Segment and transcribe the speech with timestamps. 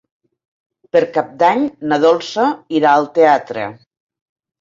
[0.95, 2.45] Per Cap d'Any na Dolça
[2.79, 3.67] irà al teatre.